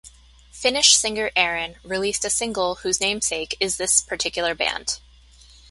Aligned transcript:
Finnish 0.51 0.95
singer 0.95 1.29
Erin 1.35 1.75
released 1.83 2.25
a 2.25 2.29
single 2.31 2.73
whose 2.81 2.99
namesake 2.99 3.55
is 3.59 3.77
this 3.77 4.01
particular 4.01 4.55
band. 4.55 4.97